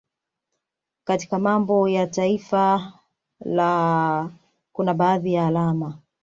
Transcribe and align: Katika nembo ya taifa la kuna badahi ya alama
Katika 1.03 1.39
nembo 1.39 1.89
ya 1.89 2.07
taifa 2.07 2.93
la 3.45 4.29
kuna 4.71 4.93
badahi 4.93 5.33
ya 5.33 5.47
alama 5.47 5.99